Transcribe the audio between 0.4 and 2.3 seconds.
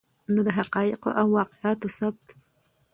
د حقایقو او واقعاتو ثبت